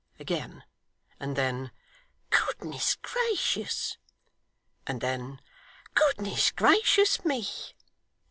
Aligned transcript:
again, 0.19 0.63
and 1.19 1.35
then 1.35 1.69
'Goodness 2.31 2.95
gracious!' 3.03 3.97
and 4.87 4.99
then 4.99 5.39
'Goodness 5.93 6.49
gracious 6.49 7.23
me! 7.23 7.47